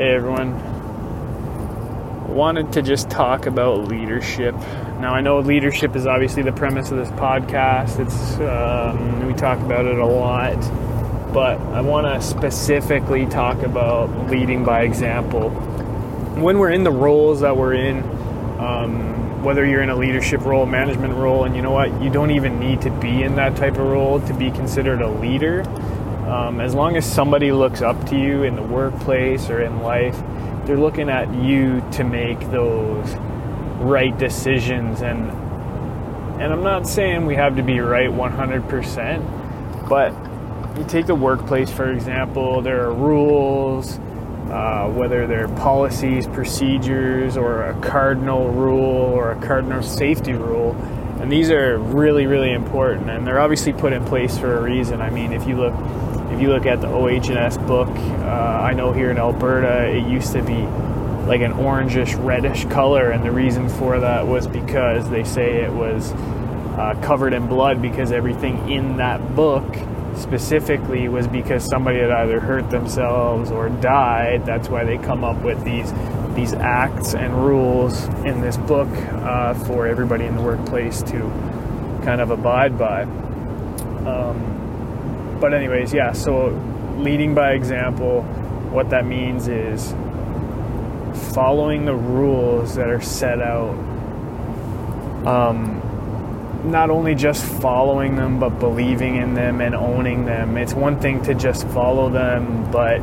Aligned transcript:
Hey 0.00 0.14
everyone. 0.14 0.54
Wanted 2.34 2.72
to 2.72 2.80
just 2.80 3.10
talk 3.10 3.44
about 3.44 3.88
leadership. 3.88 4.54
Now 4.98 5.12
I 5.12 5.20
know 5.20 5.40
leadership 5.40 5.94
is 5.94 6.06
obviously 6.06 6.42
the 6.42 6.52
premise 6.52 6.90
of 6.90 6.96
this 6.96 7.10
podcast. 7.10 8.00
It's 8.00 8.38
um, 8.40 9.26
we 9.26 9.34
talk 9.34 9.58
about 9.58 9.84
it 9.84 9.98
a 9.98 10.06
lot, 10.06 10.56
but 11.34 11.60
I 11.74 11.82
want 11.82 12.06
to 12.06 12.26
specifically 12.26 13.26
talk 13.26 13.58
about 13.58 14.30
leading 14.30 14.64
by 14.64 14.84
example. 14.84 15.50
When 15.50 16.58
we're 16.58 16.70
in 16.70 16.82
the 16.82 16.90
roles 16.90 17.40
that 17.40 17.54
we're 17.54 17.74
in, 17.74 17.98
um, 18.58 19.44
whether 19.44 19.66
you're 19.66 19.82
in 19.82 19.90
a 19.90 19.96
leadership 19.96 20.40
role, 20.46 20.64
management 20.64 21.12
role, 21.12 21.44
and 21.44 21.54
you 21.54 21.60
know 21.60 21.72
what, 21.72 22.00
you 22.00 22.08
don't 22.08 22.30
even 22.30 22.58
need 22.58 22.80
to 22.80 22.90
be 22.90 23.22
in 23.22 23.36
that 23.36 23.54
type 23.54 23.74
of 23.74 23.80
role 23.80 24.18
to 24.18 24.32
be 24.32 24.50
considered 24.50 25.02
a 25.02 25.10
leader 25.10 25.62
um, 26.28 26.60
as 26.60 26.74
long 26.74 26.96
as 26.96 27.04
somebody 27.10 27.52
looks 27.52 27.82
up 27.82 28.06
to 28.10 28.16
you 28.16 28.42
in 28.42 28.56
the 28.56 28.62
workplace 28.62 29.50
or 29.50 29.62
in 29.62 29.80
life, 29.82 30.16
they're 30.64 30.78
looking 30.78 31.08
at 31.08 31.32
you 31.34 31.82
to 31.92 32.04
make 32.04 32.38
those 32.50 33.14
right 33.80 34.16
decisions. 34.16 35.02
And 35.02 35.30
and 36.40 36.52
I'm 36.52 36.62
not 36.62 36.86
saying 36.86 37.26
we 37.26 37.34
have 37.34 37.56
to 37.56 37.62
be 37.62 37.80
right 37.80 38.08
100%, 38.08 39.88
but 39.88 40.14
you 40.78 40.84
take 40.86 41.06
the 41.06 41.14
workplace 41.14 41.70
for 41.70 41.90
example. 41.90 42.62
There 42.62 42.86
are 42.86 42.94
rules, 42.94 43.98
uh, 44.50 44.88
whether 44.88 45.26
they're 45.26 45.48
policies, 45.48 46.26
procedures, 46.26 47.36
or 47.36 47.64
a 47.64 47.80
cardinal 47.80 48.50
rule 48.50 48.80
or 48.80 49.32
a 49.32 49.46
cardinal 49.46 49.82
safety 49.82 50.32
rule. 50.32 50.74
And 51.20 51.30
these 51.30 51.50
are 51.50 51.78
really, 51.78 52.26
really 52.26 52.52
important, 52.52 53.10
and 53.10 53.26
they're 53.26 53.40
obviously 53.40 53.74
put 53.74 53.92
in 53.92 54.04
place 54.06 54.38
for 54.38 54.56
a 54.56 54.62
reason. 54.62 55.02
I 55.02 55.10
mean, 55.10 55.32
if 55.32 55.46
you 55.46 55.56
look 55.56 55.74
if 56.32 56.40
you 56.40 56.48
look 56.48 56.64
at 56.64 56.80
the 56.80 56.86
OH&S 56.86 57.58
book, 57.58 57.88
uh, 57.88 58.60
I 58.62 58.72
know 58.72 58.92
here 58.92 59.10
in 59.10 59.18
Alberta 59.18 59.88
it 59.88 60.06
used 60.06 60.32
to 60.32 60.42
be 60.42 60.62
like 61.26 61.42
an 61.42 61.52
orangish 61.52 62.16
reddish 62.24 62.64
color, 62.66 63.10
and 63.10 63.22
the 63.22 63.30
reason 63.30 63.68
for 63.68 64.00
that 64.00 64.26
was 64.26 64.46
because 64.46 65.10
they 65.10 65.24
say 65.24 65.62
it 65.62 65.72
was 65.72 66.12
uh, 66.12 66.98
covered 67.02 67.34
in 67.34 67.46
blood 67.46 67.82
because 67.82 68.12
everything 68.12 68.70
in 68.70 68.96
that 68.96 69.36
book 69.36 69.76
specifically 70.16 71.08
was 71.08 71.28
because 71.28 71.64
somebody 71.64 71.98
had 71.98 72.10
either 72.10 72.40
hurt 72.40 72.70
themselves 72.70 73.50
or 73.50 73.68
died. 73.68 74.46
That's 74.46 74.68
why 74.68 74.84
they 74.84 74.96
come 74.96 75.22
up 75.22 75.42
with 75.42 75.62
these 75.64 75.92
these 76.34 76.52
acts 76.52 77.14
and 77.14 77.44
rules 77.44 78.04
in 78.24 78.40
this 78.40 78.56
book 78.56 78.88
uh, 78.88 79.54
for 79.54 79.86
everybody 79.86 80.24
in 80.24 80.36
the 80.36 80.42
workplace 80.42 81.02
to 81.02 81.18
kind 82.04 82.20
of 82.20 82.30
abide 82.30 82.78
by. 82.78 83.02
Um, 83.02 85.38
but 85.40 85.54
anyways, 85.54 85.92
yeah. 85.92 86.12
So 86.12 86.48
leading 86.98 87.34
by 87.34 87.52
example, 87.52 88.22
what 88.70 88.90
that 88.90 89.06
means 89.06 89.48
is 89.48 89.92
following 91.32 91.84
the 91.84 91.94
rules 91.94 92.76
that 92.76 92.88
are 92.88 93.00
set 93.00 93.40
out. 93.40 93.74
Um, 95.26 95.80
not 96.64 96.90
only 96.90 97.14
just 97.14 97.44
following 97.44 98.16
them, 98.16 98.38
but 98.38 98.60
believing 98.60 99.16
in 99.16 99.34
them 99.34 99.60
and 99.60 99.74
owning 99.74 100.26
them. 100.26 100.56
It's 100.56 100.74
one 100.74 101.00
thing 101.00 101.22
to 101.22 101.34
just 101.34 101.66
follow 101.68 102.10
them, 102.10 102.70
but 102.70 103.00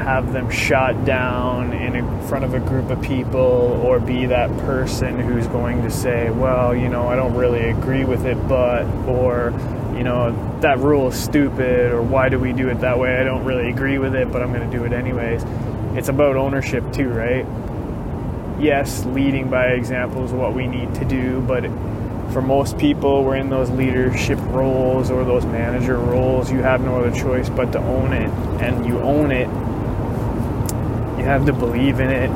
have 0.00 0.32
them 0.32 0.50
shot 0.50 1.04
down 1.04 1.72
in 1.72 2.26
front 2.26 2.44
of 2.44 2.54
a 2.54 2.60
group 2.60 2.90
of 2.90 3.00
people 3.02 3.38
or 3.84 4.00
be 4.00 4.26
that 4.26 4.50
person 4.60 5.18
who's 5.18 5.46
going 5.48 5.82
to 5.82 5.90
say, 5.90 6.30
well, 6.30 6.74
you 6.74 6.88
know, 6.88 7.06
I 7.06 7.16
don't 7.16 7.34
really 7.34 7.68
agree 7.70 8.04
with 8.04 8.24
it, 8.24 8.36
but, 8.48 8.84
or, 9.06 9.52
you 9.96 10.02
know, 10.02 10.58
that 10.60 10.78
rule 10.78 11.08
is 11.08 11.14
stupid 11.14 11.92
or 11.92 12.02
why 12.02 12.28
do 12.28 12.38
we 12.38 12.52
do 12.52 12.68
it 12.68 12.80
that 12.80 12.98
way? 12.98 13.16
I 13.16 13.24
don't 13.24 13.44
really 13.44 13.68
agree 13.68 13.98
with 13.98 14.14
it, 14.14 14.32
but 14.32 14.42
I'm 14.42 14.52
going 14.52 14.68
to 14.68 14.76
do 14.76 14.84
it 14.84 14.92
anyways. 14.92 15.44
It's 15.96 16.08
about 16.08 16.36
ownership 16.36 16.92
too, 16.92 17.08
right? 17.08 17.46
Yes, 18.60 19.04
leading 19.06 19.50
by 19.50 19.68
example 19.68 20.24
is 20.24 20.32
what 20.32 20.54
we 20.54 20.66
need 20.66 20.94
to 20.96 21.04
do, 21.04 21.40
but 21.42 21.64
for 22.32 22.40
most 22.40 22.78
people, 22.78 23.24
we're 23.24 23.36
in 23.36 23.50
those 23.50 23.70
leadership 23.70 24.38
roles 24.50 25.10
or 25.10 25.24
those 25.24 25.44
manager 25.44 25.98
roles. 25.98 26.50
You 26.50 26.58
have 26.58 26.80
no 26.80 27.00
other 27.00 27.10
choice 27.10 27.48
but 27.48 27.72
to 27.72 27.78
own 27.78 28.12
it. 28.12 28.30
And 28.62 28.86
you 28.86 28.98
own 29.00 29.32
it, 29.32 29.48
you 31.20 31.26
have 31.26 31.44
to 31.44 31.52
believe 31.52 32.00
in 32.00 32.08
it 32.08 32.30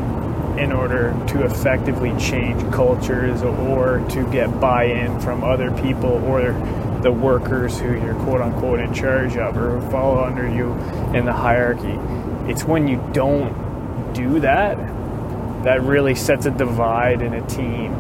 in 0.62 0.70
order 0.70 1.16
to 1.26 1.42
effectively 1.42 2.14
change 2.18 2.60
cultures 2.70 3.42
or 3.42 4.04
to 4.10 4.30
get 4.30 4.60
buy 4.60 4.84
in 4.84 5.18
from 5.20 5.42
other 5.42 5.70
people 5.82 6.22
or 6.26 6.52
the 7.02 7.10
workers 7.10 7.80
who 7.80 7.92
you're 7.94 8.14
quote 8.24 8.42
unquote 8.42 8.80
in 8.80 8.92
charge 8.92 9.38
of 9.38 9.56
or 9.56 9.80
who 9.80 9.90
follow 9.90 10.22
under 10.22 10.46
you 10.46 10.72
in 11.16 11.24
the 11.24 11.32
hierarchy. 11.32 11.98
It's 12.50 12.64
when 12.64 12.86
you 12.86 13.02
don't 13.14 14.12
do 14.12 14.40
that 14.40 14.76
that 15.64 15.82
really 15.82 16.14
sets 16.14 16.44
a 16.44 16.50
divide 16.50 17.22
in 17.22 17.32
a 17.32 17.46
team. 17.48 17.92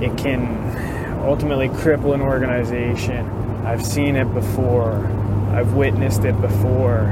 It 0.00 0.16
can 0.16 1.20
ultimately 1.26 1.68
cripple 1.68 2.14
an 2.14 2.20
organization. 2.20 3.28
I've 3.66 3.84
seen 3.84 4.14
it 4.14 4.32
before. 4.32 5.04
I've 5.52 5.72
witnessed 5.72 6.24
it 6.24 6.40
before. 6.40 7.10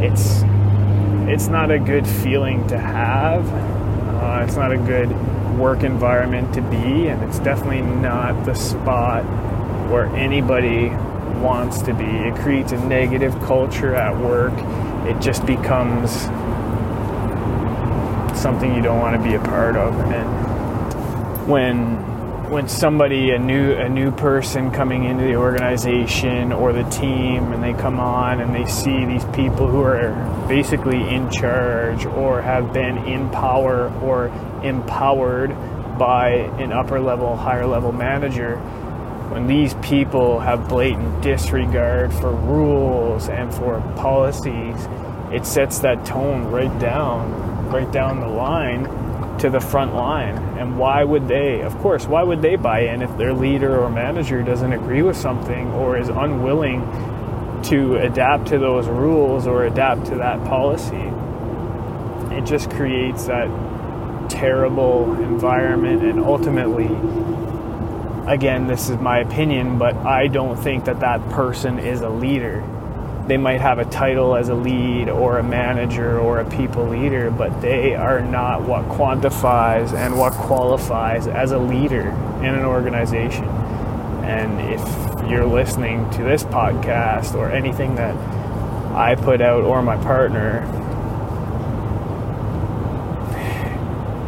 It's 0.00 0.42
it's 1.28 1.48
not 1.48 1.70
a 1.70 1.78
good 1.78 2.06
feeling 2.06 2.66
to 2.68 2.78
have. 2.78 3.46
Uh, 3.48 4.44
it's 4.44 4.56
not 4.56 4.72
a 4.72 4.78
good 4.78 5.10
work 5.58 5.82
environment 5.82 6.54
to 6.54 6.62
be, 6.62 7.08
and 7.08 7.22
it's 7.24 7.38
definitely 7.38 7.82
not 7.82 8.44
the 8.44 8.54
spot 8.54 9.24
where 9.90 10.06
anybody 10.16 10.88
wants 11.40 11.82
to 11.82 11.94
be. 11.94 12.04
It 12.04 12.34
creates 12.36 12.72
a 12.72 12.78
negative 12.86 13.32
culture 13.40 13.94
at 13.94 14.16
work. 14.16 14.52
It 15.06 15.20
just 15.20 15.46
becomes 15.46 16.12
something 18.38 18.74
you 18.74 18.82
don't 18.82 19.00
want 19.00 19.20
to 19.20 19.28
be 19.28 19.34
a 19.34 19.40
part 19.40 19.76
of. 19.76 19.94
And 20.12 21.48
when 21.48 22.15
when 22.48 22.68
somebody 22.68 23.30
a 23.30 23.38
new 23.38 23.72
a 23.72 23.88
new 23.88 24.10
person 24.12 24.70
coming 24.70 25.04
into 25.04 25.24
the 25.24 25.34
organization 25.34 26.52
or 26.52 26.72
the 26.72 26.84
team 26.84 27.52
and 27.52 27.62
they 27.62 27.72
come 27.72 27.98
on 27.98 28.40
and 28.40 28.54
they 28.54 28.64
see 28.66 29.04
these 29.04 29.24
people 29.26 29.66
who 29.66 29.80
are 29.80 30.12
basically 30.48 31.12
in 31.12 31.28
charge 31.30 32.06
or 32.06 32.40
have 32.40 32.72
been 32.72 32.98
in 32.98 33.28
power 33.30 33.92
or 34.00 34.26
empowered 34.62 35.50
by 35.98 36.28
an 36.58 36.72
upper 36.72 37.00
level 37.00 37.36
higher 37.36 37.66
level 37.66 37.90
manager 37.90 38.56
when 39.30 39.48
these 39.48 39.74
people 39.82 40.38
have 40.38 40.68
blatant 40.68 41.20
disregard 41.22 42.12
for 42.14 42.30
rules 42.30 43.28
and 43.28 43.52
for 43.52 43.80
policies, 43.96 44.86
it 45.32 45.44
sets 45.44 45.80
that 45.80 46.04
tone 46.06 46.44
right 46.44 46.78
down, 46.78 47.68
right 47.70 47.90
down 47.90 48.20
the 48.20 48.28
line 48.28 48.84
to 49.40 49.50
the 49.50 49.60
front 49.60 49.94
line. 49.94 50.36
And 50.58 50.78
why 50.78 51.04
would 51.04 51.28
they, 51.28 51.60
of 51.62 51.76
course, 51.78 52.06
why 52.06 52.22
would 52.22 52.42
they 52.42 52.56
buy 52.56 52.80
in 52.80 53.02
if 53.02 53.16
their 53.16 53.32
leader 53.32 53.78
or 53.82 53.90
manager 53.90 54.42
doesn't 54.42 54.72
agree 54.72 55.02
with 55.02 55.16
something 55.16 55.70
or 55.72 55.98
is 55.98 56.08
unwilling 56.08 56.82
to 57.64 57.96
adapt 57.96 58.46
to 58.48 58.58
those 58.58 58.86
rules 58.86 59.46
or 59.46 59.64
adapt 59.64 60.06
to 60.06 60.16
that 60.16 60.42
policy? 60.44 61.10
It 62.34 62.44
just 62.44 62.70
creates 62.70 63.26
that 63.26 63.48
terrible 64.30 65.14
environment 65.22 66.02
and 66.02 66.20
ultimately 66.20 66.88
again, 68.26 68.66
this 68.66 68.88
is 68.88 68.98
my 68.98 69.20
opinion, 69.20 69.78
but 69.78 69.94
I 69.96 70.26
don't 70.26 70.56
think 70.56 70.86
that 70.86 71.00
that 71.00 71.26
person 71.30 71.78
is 71.78 72.00
a 72.00 72.08
leader. 72.08 72.64
They 73.26 73.36
might 73.36 73.60
have 73.60 73.78
a 73.78 73.84
title 73.84 74.36
as 74.36 74.48
a 74.48 74.54
lead 74.54 75.08
or 75.08 75.38
a 75.38 75.42
manager 75.42 76.18
or 76.18 76.38
a 76.38 76.48
people 76.48 76.86
leader, 76.86 77.30
but 77.30 77.60
they 77.60 77.94
are 77.94 78.20
not 78.20 78.62
what 78.62 78.84
quantifies 78.84 79.92
and 79.92 80.16
what 80.16 80.32
qualifies 80.32 81.26
as 81.26 81.50
a 81.50 81.58
leader 81.58 82.08
in 82.38 82.54
an 82.54 82.64
organization. 82.64 83.44
And 84.24 84.60
if 84.60 85.30
you're 85.30 85.46
listening 85.46 86.08
to 86.10 86.22
this 86.22 86.44
podcast 86.44 87.34
or 87.34 87.50
anything 87.50 87.96
that 87.96 88.14
I 88.94 89.16
put 89.16 89.40
out 89.40 89.64
or 89.64 89.82
my 89.82 89.96
partner, 89.96 90.64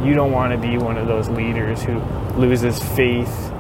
you 0.04 0.14
don't 0.14 0.32
want 0.32 0.52
to 0.52 0.58
be 0.58 0.76
one 0.76 0.98
of 0.98 1.06
those 1.06 1.28
leaders 1.28 1.82
who 1.82 2.00
loses 2.36 2.82
faith 2.82 3.52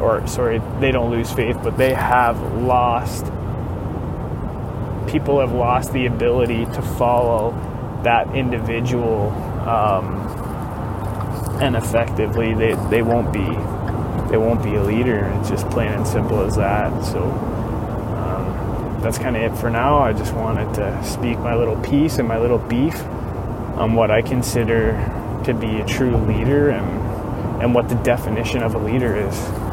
or 0.00 0.26
sorry, 0.26 0.60
they 0.80 0.92
don't 0.92 1.10
lose 1.10 1.32
faith, 1.32 1.58
but 1.62 1.76
they 1.76 1.94
have 1.94 2.40
lost, 2.54 3.24
people 5.16 5.40
have 5.40 5.52
lost 5.52 5.94
the 5.94 6.04
ability 6.04 6.66
to 6.66 6.82
follow 6.82 7.52
that 8.04 8.34
individual 8.36 9.30
um, 9.66 10.14
and 11.62 11.74
effectively 11.74 12.52
they, 12.52 12.74
they 12.90 13.00
won't 13.00 13.32
be 13.32 13.46
they 14.30 14.36
won't 14.36 14.62
be 14.62 14.74
a 14.74 14.82
leader. 14.82 15.24
It's 15.38 15.48
just 15.48 15.70
plain 15.70 15.92
and 15.92 16.06
simple 16.06 16.42
as 16.42 16.56
that. 16.56 16.90
So 17.04 17.22
um, 17.22 19.00
that's 19.00 19.16
kind 19.16 19.36
of 19.36 19.42
it 19.42 19.56
for 19.56 19.70
now. 19.70 19.98
I 19.98 20.12
just 20.12 20.34
wanted 20.34 20.74
to 20.74 21.02
speak 21.02 21.38
my 21.38 21.54
little 21.54 21.80
piece 21.80 22.18
and 22.18 22.28
my 22.28 22.38
little 22.38 22.58
beef 22.58 23.00
on 23.76 23.94
what 23.94 24.10
i 24.10 24.20
consider 24.22 24.92
to 25.44 25.54
be 25.54 25.80
a 25.80 25.86
true 25.86 26.16
leader 26.16 26.70
and 26.70 27.62
and 27.62 27.74
what 27.74 27.88
the 27.88 27.94
definition 27.96 28.62
of 28.62 28.74
a 28.74 28.78
leader 28.78 29.16
is 29.16 29.65